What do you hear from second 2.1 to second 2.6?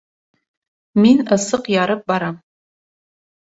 барам!